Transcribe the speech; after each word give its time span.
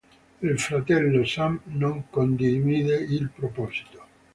Il 0.41 0.57
fratello 0.59 1.23
Sam 1.23 1.59
non 1.65 2.05
condivide 2.09 2.95
il 3.07 3.29
proposito. 3.29 4.01